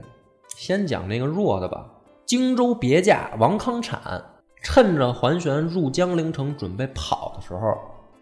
[0.55, 1.87] 先讲那个弱的吧。
[2.27, 4.23] 荆州别驾王康产，
[4.63, 7.79] 趁着桓玄入江陵城准备跑的时候。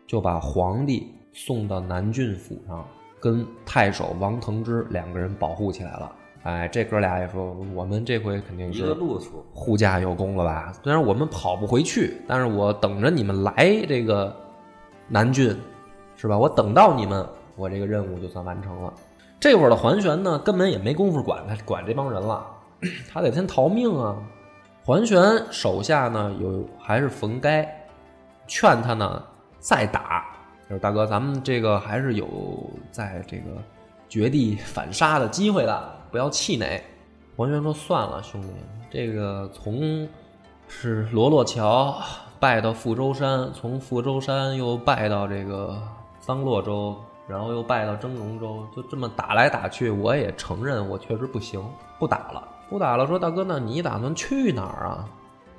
[0.06, 2.82] 就把皇帝送到南郡府上，
[3.20, 6.12] 跟太守王腾之两个人保护起来了。
[6.44, 8.96] 哎，这哥俩也说，我们这回肯定是
[9.52, 10.72] 护驾有功了吧？
[10.83, 13.54] 虽然我们跑不回去，但是我等着你们来
[13.88, 14.35] 这个
[15.09, 15.57] 南郡，
[16.16, 16.38] 是吧？
[16.38, 17.26] 我等到你们，
[17.57, 18.92] 我这个任务就算完成了。
[19.40, 22.46] 这会儿的桓玄呢，根本也没工夫管他管这帮人了，
[23.12, 24.16] 他得先逃命啊。
[24.85, 27.68] 桓玄手下呢，有还是冯该
[28.46, 29.22] 劝他呢。
[29.61, 30.28] 再打，
[30.68, 32.28] 就是大哥，咱们这个还是有
[32.90, 33.44] 在这个
[34.07, 36.83] 绝地反杀的机会的，不要气馁。
[37.37, 38.48] 黄轩说：“算了，兄弟，
[38.90, 40.07] 这个从
[40.66, 41.98] 是罗洛桥
[42.38, 45.81] 败到富州山，从富州山又败到这个
[46.20, 46.94] 桑洛州，
[47.26, 51.64] 然后又败到征戎州，就这么打来打去，我也承认我确实不行，
[51.98, 53.07] 不打了，不打了。
[53.07, 55.09] 说大哥，那你打算去哪儿啊？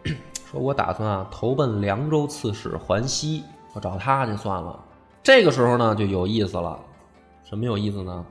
[0.46, 3.44] 说我打算啊，投奔凉州刺史桓熙。”
[3.74, 4.80] 我找他去算了。
[5.22, 6.80] 这个时候呢，就有意思了。
[7.44, 8.26] 什么有意思呢？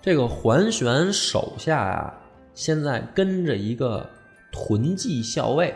[0.00, 2.14] 这个桓玄手下呀，
[2.54, 4.08] 现在跟着一个
[4.52, 5.74] 屯骑校尉，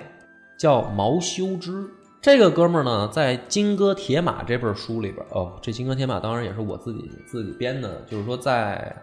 [0.59, 1.89] 叫毛修之。
[2.23, 8.01] 这个哥们儿呢，在《金戈铁马》这本书里边，哦，这《金戈铁马》当然也是我自己自己编的。
[8.03, 8.97] 就是说，在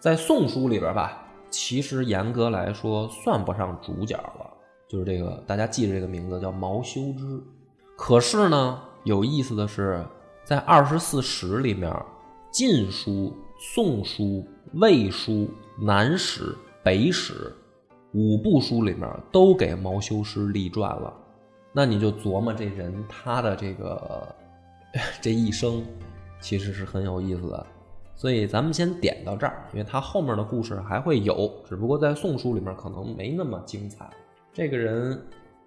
[0.00, 4.50] 在《宋书》里边吧，其实严格来说算不上主角了。
[4.88, 7.40] 就是这个，大家记着这个名字叫毛修之。
[7.96, 8.82] 可是呢。
[9.04, 10.04] 有意思的是，
[10.46, 11.90] 在二十四史里面，
[12.52, 13.10] 《晋书》
[13.58, 14.22] 《宋书》
[14.74, 15.32] 《魏书》
[15.84, 16.42] 《南史》
[16.84, 17.32] 《北史》
[18.12, 21.12] 五部书里面都给毛修师立传了。
[21.72, 24.28] 那你就琢磨这人他的这个
[25.20, 25.84] 这一生，
[26.40, 27.66] 其实是很有意思的。
[28.14, 34.08] 所以咱们先点到这儿，因为他后面的故事还会有，只不过在《宋书》里面可能没那么精彩。
[34.52, 35.20] 这个人。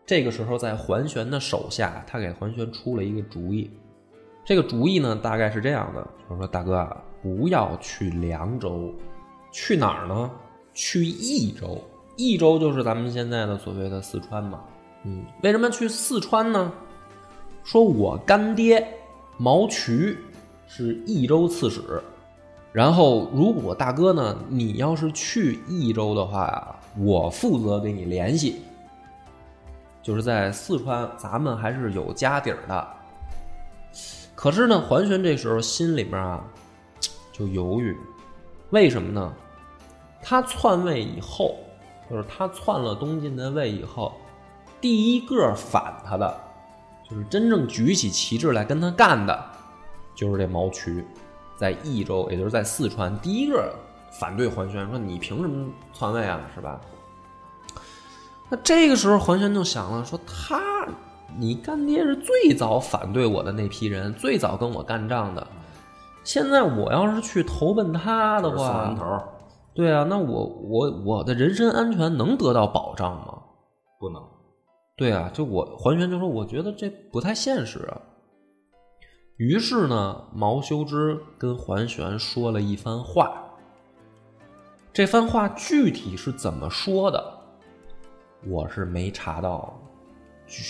[0.05, 3.69] 这个时候，在桓玄的手下，他给桓玄出了一个主意。
[4.49, 8.91] 这个主意呢，大概是这样的：就是说，大哥啊，不要去凉州，
[9.51, 10.31] 去哪儿呢？
[10.73, 11.79] 去益州。
[12.17, 14.59] 益州就是咱们现在的所谓的四川嘛。
[15.03, 16.73] 嗯，为什么去四川呢？
[17.63, 18.83] 说我干爹
[19.37, 20.17] 毛渠
[20.65, 22.01] 是益州刺史，
[22.73, 28.63] 然后如果大哥呢，你要是去益州的话呀，我负责给你联系。
[30.01, 32.87] 就是在四川，咱们还是有家底儿的。
[34.41, 36.41] 可是呢，桓玄这时候心里面啊
[37.29, 37.97] 就犹豫，
[38.69, 39.33] 为什么呢？
[40.23, 41.57] 他篡位以后，
[42.09, 44.13] 就是他篡了东晋的位以后，
[44.79, 46.39] 第一个反他的，
[47.09, 49.45] 就是真正举起旗帜来跟他干的，
[50.15, 51.05] 就是这毛渠，
[51.57, 53.75] 在益州，也就是在四川，第一个
[54.21, 56.39] 反对桓玄，说你凭什么篡位啊？
[56.55, 56.79] 是吧？
[58.47, 60.87] 那这个时候，桓玄就想了，说他，
[61.37, 65.45] 你干爹是最早反对我的那批人，最早跟我干仗的。
[66.23, 69.29] 现在我要是去投奔他的送话
[69.73, 73.39] 对啊，那我我我的人身安全能得到保障吗？
[73.99, 74.21] 不能。
[74.97, 78.01] 对啊，就我还玄就说，我觉得这不太现实啊。
[79.37, 83.41] 于是呢，毛修之跟桓玄说了一番话。
[84.91, 87.23] 这番话具体是怎么说的，
[88.45, 89.73] 我是没查到
[90.45, 90.61] 具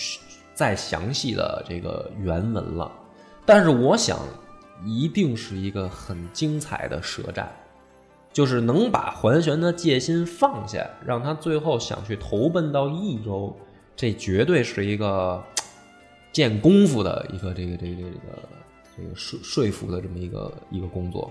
[0.60, 2.92] 再详细的这个原文了。
[3.46, 4.18] 但是我想，
[4.84, 7.50] 一定是一个很精彩的舌战。
[8.30, 13.56] 就是能把桓玄的戒心放下，让他最后想去投奔到益州，
[13.96, 15.42] 这绝对是一个
[16.30, 18.10] 见功夫的一个这个这个这个
[18.98, 21.30] 这个说说服的这么一个一个工作。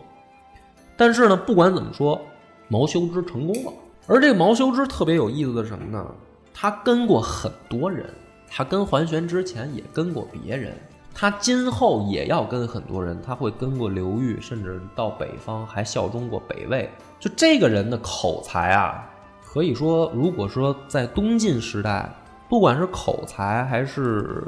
[0.97, 2.19] 但是呢，不管怎么说，
[2.67, 3.71] 毛修之成功了。
[4.07, 6.03] 而这个毛修之特别有意思的是什么呢？
[6.51, 8.09] 他跟过很多人，
[8.49, 10.73] 他跟桓玄之前也跟过别人，
[11.13, 16.89] 他今后也要跟很多人，他会跟过刘裕，甚至到北方还效忠过北魏。
[17.19, 19.07] 就这个人的口才啊，
[19.45, 22.09] 可以说，如果说在东晋时代，
[22.47, 24.45] 不管是口才还是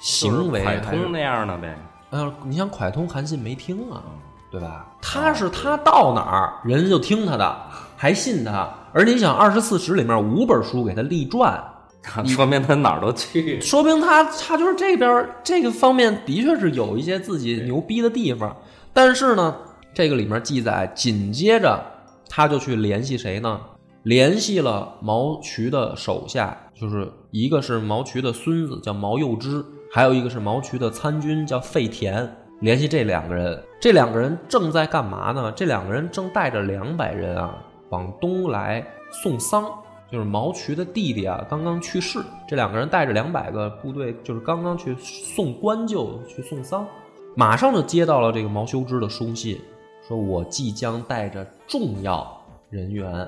[0.00, 1.76] 行为，蒯通那样的呗。
[2.10, 4.02] 呃，你像蒯通、韩信没听啊，
[4.50, 4.86] 对吧？
[5.00, 7.56] 他是他到哪儿，人家就听他的，
[7.96, 8.68] 还信他。
[8.92, 11.58] 而你想，二十四史里面五本书给他立传，
[12.26, 13.60] 说明他哪儿都 去。
[13.60, 18.56] 说明他他就是这边这个方面的确是有一些自己牛逼的地方。
[18.92, 19.56] 但是呢，
[19.94, 21.80] 这个里面记载，紧接着
[22.28, 23.60] 他就去联系谁呢？
[24.02, 32.28] 联系了毛渠的手下，就是一个是毛渠的孙子叫毛幼之，还有一个是毛渠的参军叫费田。
[32.60, 35.52] 联系这两个人，这两个人正在干嘛呢？
[35.52, 37.56] 这两个人正带着两百人啊
[37.90, 38.84] 往东来
[39.22, 39.64] 送丧，
[40.12, 46.86] 就是毛渠的弟弟啊刚刚去世，这两个人带着两百个部队，就是刚刚去送官就去送丧，
[47.34, 49.58] 马上就接到了这个毛修之的书信，
[50.06, 52.30] 说我即将带着重要
[52.68, 53.26] 人员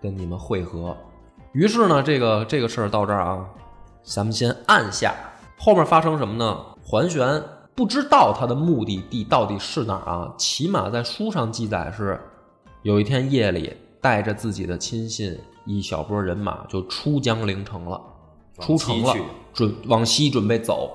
[0.00, 0.96] 跟你们会合。
[1.52, 3.46] 于是呢，这个这个事儿到这儿啊，
[4.02, 5.14] 咱们先按下。
[5.58, 6.64] 后面发生什么呢？
[6.82, 7.42] 桓玄
[7.74, 12.18] 不知道他的目的地到底是哪儿啊，起码在书上记载是，
[12.82, 17.98] 有一天夜里带着自己的亲信一小波人马就出江陵城了，
[18.58, 19.14] 出城了
[19.54, 20.94] 准往西准备走。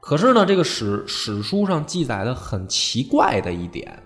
[0.00, 4.02] 可是呢，这个史史书上记载的很奇怪的一点，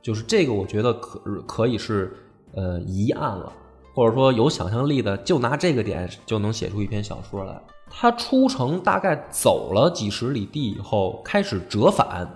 [0.00, 2.16] 就是这个我觉得可可以是
[2.54, 3.52] 呃疑案了，
[3.94, 7.60] 或者说有想象力的，就拿这个点就能写出一篇小说来。
[7.90, 12.28] 他出城大概走了几十里地以后，开始折返，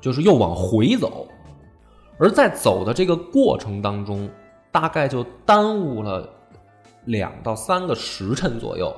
[0.00, 1.26] 就是又往回走。
[2.18, 4.30] 而在走的这个过程当中，
[4.74, 6.28] 大概就耽误了
[7.04, 8.92] 两到三个时辰左右，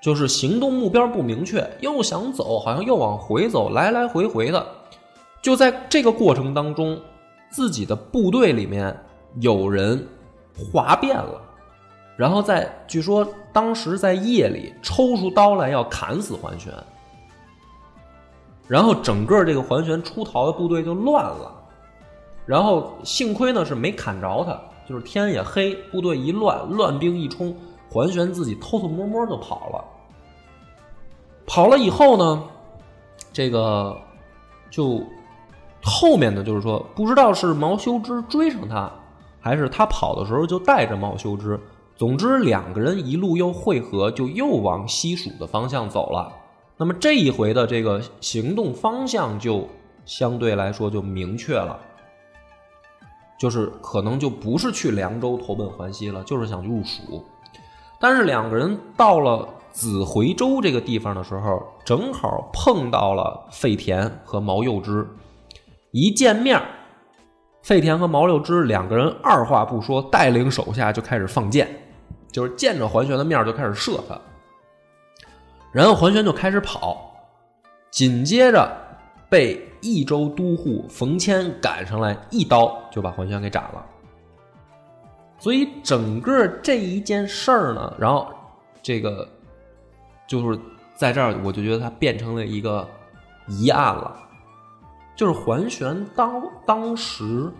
[0.00, 4.66] 就是行动目标不明确，又想走，好像又往回走，来来回回的。
[5.42, 6.98] 就在这个过程当中，
[7.50, 8.98] 自己的部队里面
[9.40, 10.02] 有人
[10.72, 11.42] 哗变了。
[12.16, 16.72] 然后在据说当时在夜里抽出刀来要砍死桓玄，
[18.66, 21.52] 然后整个这个桓玄出逃的部队就乱了，
[22.46, 27.54] 然后幸亏呢是没砍着他，就是天也黑，部队一乱，乱兵一冲，
[27.90, 29.84] 桓玄自己偷偷摸摸就跑了。
[31.46, 32.44] 跑了以后呢，
[33.32, 33.96] 这个
[34.70, 35.02] 就
[35.82, 38.90] 后面的就是说，不知道是毛修之追上他，
[39.40, 41.58] 还是他跑的时候就带着毛修之。
[41.96, 46.30] 总之，两个人一路又汇合，就又往西蜀的方向走了。
[46.76, 49.66] 那么这一回的这个行动方向就
[50.04, 51.78] 相对来说就明确了，
[53.38, 57.24] 就是可能就不是去凉州投奔淮西了，就是想入蜀。
[57.98, 65.06] 但是两个人到了子回州这个地方的时候，正好碰到了费田和毛幼之，
[65.92, 66.60] 一见面。
[67.62, 71.68] 费田和毛六之两个人二话不说，带领手下就开始放箭，
[72.30, 74.16] 就是见着桓玄的面就开始射他。
[75.72, 77.12] 然后桓玄就开始跑，
[77.90, 78.70] 紧接着
[79.28, 83.86] 被益州都护冯谦赶上来，一刀就把桓玄给斩了。
[85.38, 88.26] 所以整个这一件事儿呢，然后
[88.82, 89.28] 这个
[90.26, 90.58] 就是
[90.94, 92.86] 在这儿，我就觉得它变成了一个
[93.46, 94.16] 疑案了，
[95.14, 97.52] 就是桓玄当当时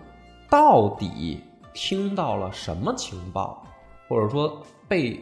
[0.49, 1.39] 到底
[1.73, 3.63] 听到了什么情报，
[4.09, 5.19] 或者说被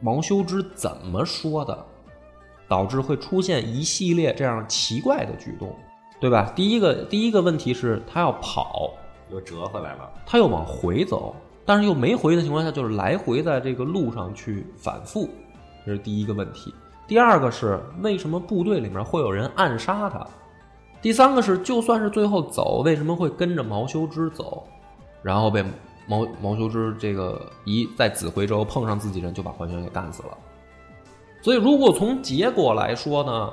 [0.00, 1.86] 毛修之怎么说的，
[2.68, 5.76] 导致会出现一系列这样奇怪的举动，
[6.22, 6.52] 对吧？
[6.54, 8.92] 第一个第一个问题是他要跑，
[9.28, 10.08] 又折回来了。
[10.24, 11.34] 他又往回走，
[11.66, 15.28] 但是又没回的情况下，就是来回在这个路上去反复，
[15.84, 16.72] 这是第一个问题。
[17.08, 20.24] 第二个是为什么部队里面会有人暗杀他？
[21.00, 24.62] 第三个是就算是最后走，为什么会跟着毛修之走，
[25.24, 25.64] 然后被
[26.06, 30.38] 毛毛修之这个一在子回州碰上自己人，就把桓玄给干死了。
[31.40, 33.52] 所以如果从结果来说呢？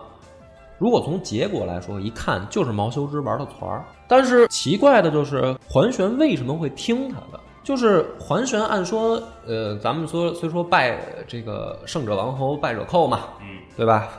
[0.79, 3.85] 如果从结果来说，一看就是毛修之玩的团儿。
[4.07, 7.39] 但是奇怪的就是桓玄为什么会听他的？
[7.61, 14.09] 就是桓玄按说，呃，咱们说虽说拜这个胜者王侯，败者寇嘛，嗯，对吧？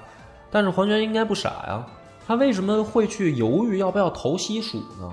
[0.51, 1.85] 但是桓玄应该不傻呀，
[2.27, 5.13] 他为什么会去犹豫要不要投西蜀呢？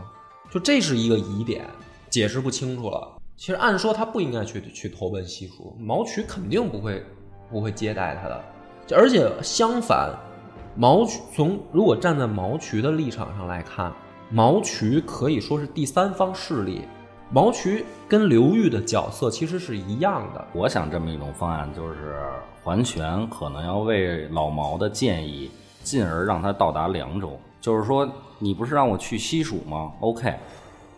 [0.52, 1.66] 就这是一个疑点，
[2.10, 3.08] 解释不清楚了。
[3.38, 7.04] 其实按说他不应该去去投奔西蜀，毛渠肯定不会
[7.50, 8.44] 不会接待他的，
[8.96, 10.14] 而且相反。
[10.80, 13.92] 毛渠从如果站在毛渠的立场上来看，
[14.30, 16.84] 毛渠可以说是第三方势力。
[17.32, 20.48] 毛渠跟刘裕的角色其实是一样的。
[20.54, 22.24] 我想这么一种方案，就是
[22.64, 25.50] 桓玄可能要为老毛的建议，
[25.82, 27.40] 进而让他到达凉州。
[27.60, 30.32] 就是说，你不是让我去西蜀吗？OK，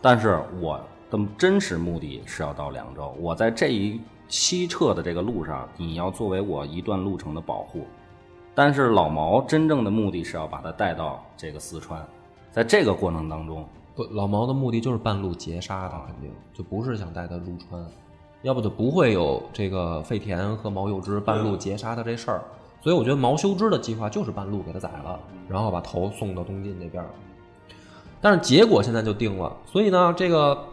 [0.02, 0.78] 但是我
[1.10, 3.14] 的真实目的是要到凉州。
[3.18, 7.86] 我在这一西撤的这个路上，你要作为我一段路程的保护。
[8.62, 12.06] 但是老毛真正的目的是要把他带到这个四川，
[12.52, 17.82] 在这个过程当中，不，老毛的目的就是半路截杀他，肯定就不是想带他入川，
[18.42, 22.42] 要不就不会有这个费田和毛幼之半路截杀他这事儿。
[22.82, 25.18] 所以我觉得毛修之的计划就是半路给他宰了，
[25.48, 27.02] 然后把头送到东晋那边。
[28.20, 30.66] 但是结果现在就定了，所以呢，这个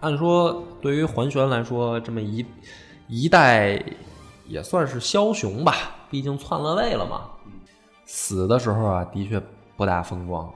[0.00, 2.42] 按说对于桓玄来说，这么一
[3.06, 3.78] 一代
[4.46, 5.74] 也算是枭雄吧，
[6.08, 7.24] 毕竟篡了位了嘛。
[8.04, 9.40] 死的时候啊，的确
[9.76, 10.48] 不大风光，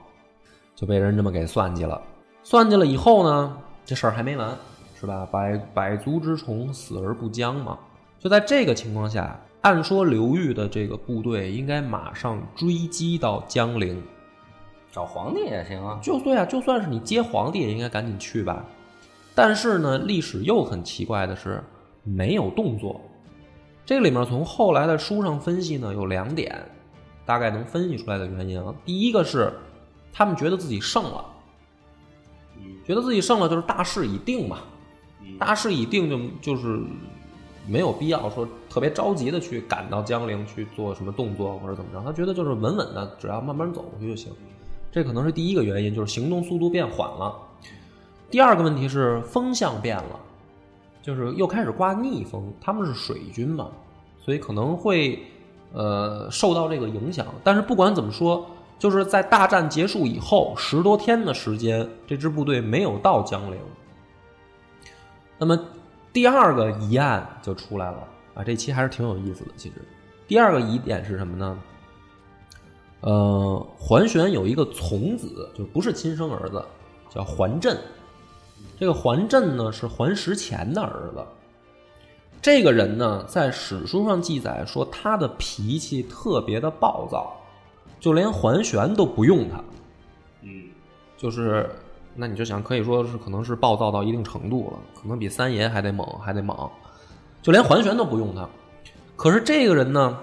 [0.75, 2.01] 就被人这么给算计了。
[2.43, 4.57] 算计了以后呢，这事儿还没完，
[4.99, 5.27] 是吧？
[5.31, 7.79] 百百足之虫，死而不僵嘛。
[8.19, 14.03] 就在这个情况下，按说刘裕的这个部队应该马上追击到江陵，
[14.91, 15.99] 找皇帝也行啊。
[16.03, 18.65] 就对啊，就算是你接皇帝，也应该赶紧去吧。
[19.35, 21.63] 但是呢，历史又很奇怪的是，
[22.03, 23.01] 没有动作。
[23.87, 26.61] 这里面从后来的书上分析呢，有两点。
[27.29, 29.53] 大概能分析出来的原因啊，第一个是
[30.11, 31.23] 他们觉得自己胜了，
[32.87, 34.61] 觉得自己胜了就是大势已定嘛，
[35.39, 36.81] 大势已定就就是
[37.67, 44.33] 没有必要说特别着急的去赶到江陵去做什么动作或者怎么着，他觉得就是稳稳的，只要慢慢走过去就行。
[44.91, 47.37] 这可能是第一个原因，就是行动速度变缓了。
[48.31, 50.19] 第二个问题是风向变了，
[51.03, 53.69] 就是又开始刮逆风，他们是水军嘛，
[54.19, 55.23] 所以可能会。
[55.73, 58.47] 呃，受到这个影响，但是不管怎么说，
[58.79, 63.59] 就是在大战结束以后十多天的时间，这支部队没有到江陵。
[65.39, 65.59] 那么
[66.13, 67.99] 第二个疑案就出来了
[68.35, 69.51] 啊，这期还是挺有意思的。
[69.57, 69.75] 其实
[70.27, 71.59] 第二个疑点是什么呢？
[73.01, 76.65] 呃，桓玄有一个从子，就不是亲生儿子，
[77.09, 77.79] 叫桓震。
[78.77, 81.25] 这个桓震呢，是桓石虔的儿子。
[82.41, 87.37] 这个人呢，在史书上记载说他的脾气特别的暴躁，
[87.99, 89.63] 就连桓玄都不用他。
[90.43, 90.65] 嗯，
[91.17, 91.69] 就是
[92.15, 96.71] 那你就想，可以说是可能是暴躁到一定程度了，可能比三爷还得猛，还得猛，
[97.43, 98.49] 就连桓玄都不用他。
[99.17, 100.19] 可是这个人呢，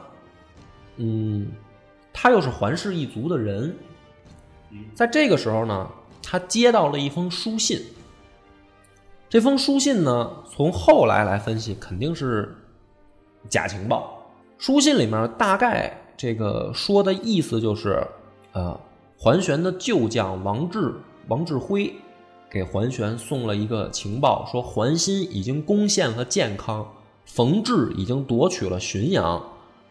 [0.96, 1.52] 嗯，
[2.14, 3.76] 他又是桓氏一族的人，
[4.94, 5.90] 在这个时候呢，
[6.24, 7.82] 他接到了一封书信。
[9.28, 12.56] 这封书信呢，从后来来分析，肯定是
[13.50, 14.22] 假情报。
[14.58, 18.06] 书信里面大概这个说的意思就是，
[18.54, 18.80] 呃，
[19.18, 20.94] 桓玄的旧将王志、
[21.28, 21.94] 王志辉
[22.50, 26.88] 给桓玄送了一个情报，说桓新已经攻陷了建康，
[27.26, 29.44] 冯志已经夺取了浔阳，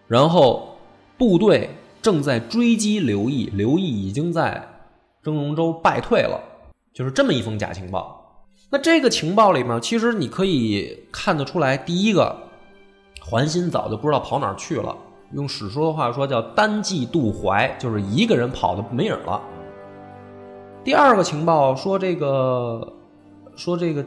[0.07, 0.77] 然后
[1.19, 1.71] 部队
[2.01, 4.67] 正在追击刘毅，刘毅已经在
[5.23, 6.41] 征戎州败退了，
[6.93, 8.24] 就是这么一封假情报。
[8.75, 12.37] 那这个情报里面，其实你可以看得出来，第一个，
[13.21, 14.93] 桓新早就不知道跑哪儿去了。
[15.31, 19.41] 用史书的话说，叫单骑渡淮，就是一个人跑的没影了。
[20.83, 22.93] 第二个情报说，这个
[23.55, 24.05] 说这个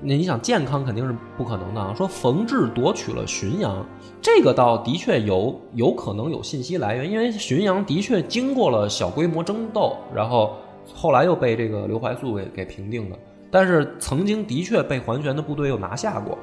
[0.00, 1.92] 那你想健康肯定是不可能的啊。
[1.94, 3.84] 说冯志夺取了浔阳，
[4.22, 10.56] 这个倒的确有有可能有信息来源，因为浔阳的确经过了小规模争斗，然后
[10.94, 13.18] 后来又被这个刘怀素给给平定的。
[13.50, 16.36] 但是曾经的确被桓玄的部队又拿下过。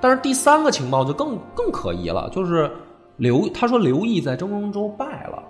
[0.00, 2.70] 但是第三个情报就更更可疑了，就是
[3.16, 5.42] 刘他说刘毅在征戎州败了，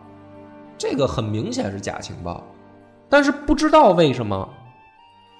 [0.79, 2.43] 这个很明显是假情报。
[3.11, 4.49] 但是不知道为什么，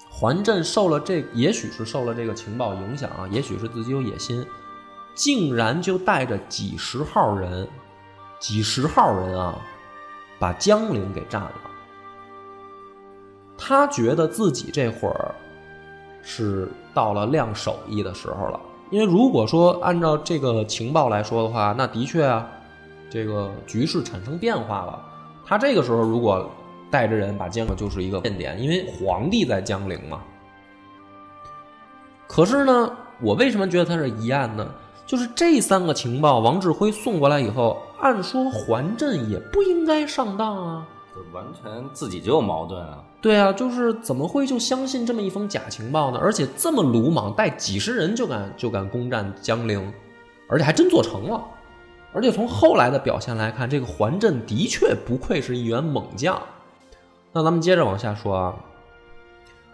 [0.09, 4.45] 桓震受了这，也许是受了这个情报影响啊，也许是自己有野心，
[5.15, 7.67] 竟然就带着几十号人，
[8.39, 9.55] 几十号人啊，
[10.39, 11.53] 把江陵给占了。
[13.61, 15.35] 他觉得自己这会儿
[16.21, 22.47] 是到了亮手艺的时候了，因为如果说按照这个情报来说的话，那的确啊，
[23.09, 25.05] 这个局势产生变化了。
[25.45, 26.49] 他这个时候如果
[26.89, 30.21] 带着人把江陵就是一个变点，因为皇帝在江陵嘛。
[32.27, 34.65] 可是呢，我为什么觉得他是疑案呢？
[35.05, 40.87] 就是这三个情报，王志辉送过来以后，按说桓震也不应该上当啊。
[41.15, 43.03] 就完全自己就有矛盾啊！
[43.21, 46.19] 对啊，就是怎么会就相信这么一封假情报呢？
[46.21, 49.91] 而且这么鲁莽，带几十人就敢就敢攻占江陵，
[50.47, 51.41] 而且还真做成了。
[52.13, 56.41] 而且从后来的表现来看，这个桓震的确不愧是一员猛将。
[57.33, 58.55] 那咱们接着往下说啊，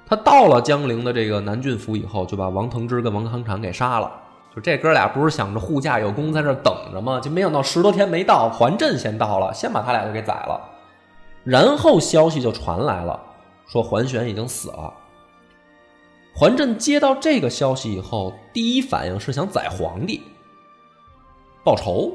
[0.08, 4.12] 他到了江陵的这个南郡府以后，就把王腾之跟王康产给杀了。
[4.56, 7.20] 就这哥俩不是想着护驾有功在这等着吗？
[7.20, 10.60] 就没想到十多天没到，桓震先到了，先把他俩就给宰了。
[11.43, 13.22] 然后消息就传来了，
[13.68, 14.93] 说桓玄已经死了。
[16.34, 20.22] 桓震接到这个消息以后，第一反应是想宰皇帝，
[21.63, 22.13] 报仇。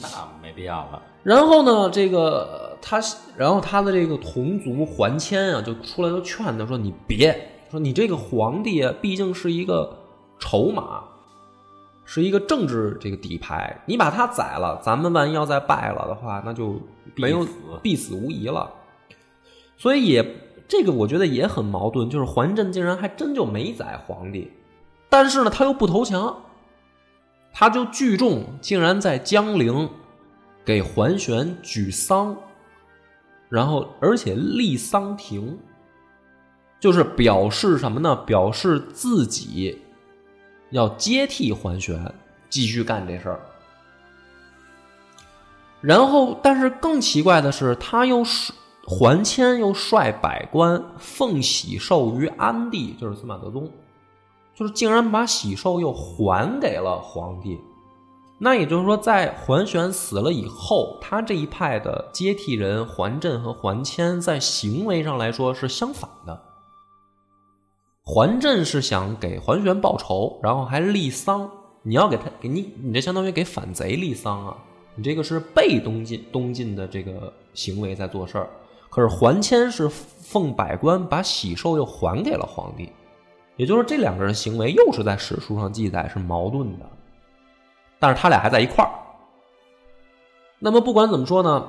[0.00, 0.08] 那
[0.42, 1.02] 没必要了。
[1.22, 3.00] 然后呢，这个他，
[3.36, 9.96] 然后他的这个同族桓谦啊，就出来就劝他说：“你别说，你这个皇帝啊，毕竟是一个
[10.38, 11.04] 筹码，
[12.04, 16.78] 是一个政治这个底牌，你把他宰了，咱们万一要再败了的话，那就
[17.14, 17.46] 没有
[17.82, 18.70] 必死无疑了。
[19.78, 20.22] 所以也
[20.68, 24.50] 这个我觉得也很矛盾，就是桓震竟然还真就没宰皇帝，
[25.08, 26.42] 但是呢，他又不投降，
[27.52, 29.88] 他就聚众竟然在江陵。”
[30.66, 32.34] 给桓玄举丧，
[33.50, 35.58] 然后而且立丧亭，
[36.80, 38.16] 就是表示什么呢？
[38.24, 39.78] 表示自己
[40.70, 42.02] 要接替桓玄
[42.48, 43.40] 继续干这事儿。
[45.82, 48.50] 然后，但是更奇怪的是，他又是
[48.86, 53.70] 桓谦又率百官奉喜寿于安帝，就是司马德宗，
[54.54, 57.58] 就是竟然把喜寿又还给了皇帝。
[58.38, 66.38] 那也就是说，在桓玄死了以后，他这一派的接替人桓震和桓谦，在行为上来说是相反的。
[68.02, 71.50] 桓震是想给桓玄报仇，然后还立丧。
[71.82, 74.56] 你要给他给你，你这相当于给反贼立丧啊！
[74.94, 78.48] 你这个是被东晋东晋的这个行为在做事儿。
[78.94, 82.92] 可是桓谦是奉百官把喜寿又还给了皇帝，
[83.56, 86.86] 也就是说这两个人行为又是在史书上记载是矛盾的。
[87.98, 88.90] 但是他俩还在一块儿。
[90.60, 91.68] 那么不管怎么说呢，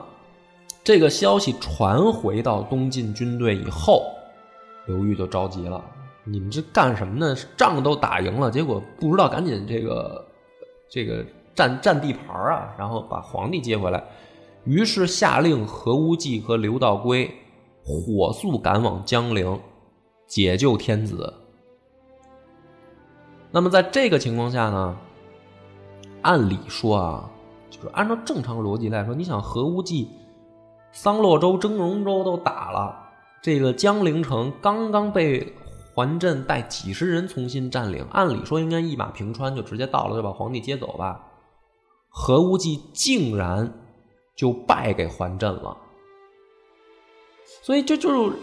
[0.83, 4.05] 这个消息传回到东晋军队以后，
[4.85, 5.83] 刘裕就着急了：
[6.25, 7.35] 你们这干什么呢？
[7.57, 10.23] 仗都打赢了，结果不知道赶紧这个
[10.87, 14.03] 这个占占地盘啊，然后把皇帝接回来。
[14.65, 17.31] 于是下令何无忌和刘道规
[17.83, 19.59] 火速赶往江陵，
[20.27, 21.33] 解救天子。
[23.51, 24.97] 那么在这个情况下呢？
[26.23, 27.29] 按理说啊，
[27.69, 30.09] 就是按照正常逻辑来说，你想何无忌、
[30.91, 32.97] 桑洛州、峥嵘州都打了，
[33.43, 35.53] 这个江陵城刚刚被
[35.93, 41.21] 桓镇带几十人重新占领，按理说应该一马平川，就直接到了，就把皇帝接走吧。
[42.09, 43.71] 何无忌竟然
[44.35, 45.75] 就败给桓震了，
[47.61, 48.37] 所以这就是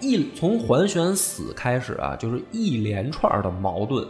[0.00, 4.06] 一从桓玄死开始啊，就是一连串的矛盾。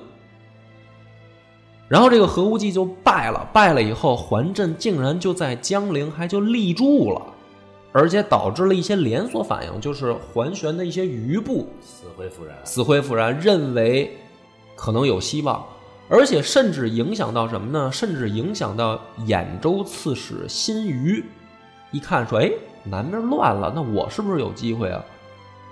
[1.89, 7.23] 然后这个何无忌就败了，败了以后，桓震竟然就在江陵还就立住了，
[7.93, 14.17] 而且导致了一些连锁反应，就是桓玄的一些余部死灰复燃，死灰复燃，认为
[14.75, 15.65] 可能有希望，
[16.09, 17.91] 而且甚至影响到什么呢？
[17.91, 21.25] 甚至影响到兖州刺史辛余，
[21.91, 22.51] 一看说，哎，
[22.85, 25.05] 南边乱了，那我是不是有机会啊？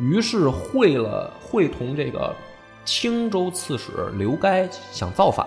[0.01, 2.35] 于是会了会同这个
[2.85, 5.47] 青州刺史刘该想造反。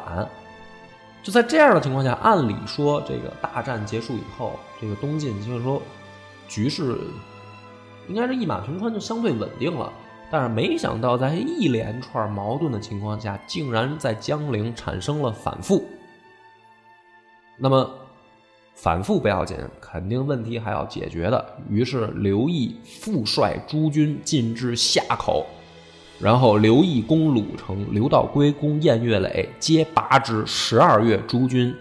[1.22, 5.82] 就在这样的情况下，按理说，这个大战结束以后，这个东晋就是说，
[6.48, 6.98] 局势
[8.08, 9.92] 应该是一马平川，就相对稳定了。
[10.30, 15.86] 但是没想到在一连串矛盾的情况下，竟然在江陵产生了反复。
[17.57, 17.89] 那么
[18.73, 21.57] 反复不要紧，肯定问题还要解决的。
[21.69, 25.45] 于是刘毅复率诸军进至夏口，
[26.19, 30.45] 然后刘毅攻鲁城，刘道规攻偃月垒，皆拔之。
[30.45, 31.73] 十二月，诸军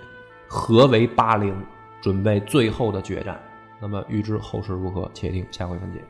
[0.47, 1.55] 合围巴陵，
[2.01, 3.38] 准备最后的决战。
[3.80, 6.01] 那么预知后事如何，且听下回分解。